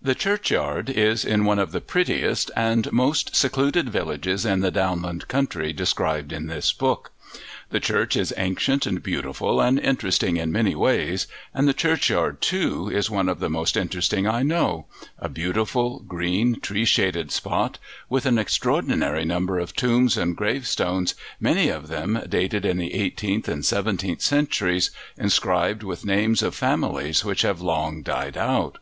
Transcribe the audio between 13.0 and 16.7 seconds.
one of the most interesting I know, a beautiful, green,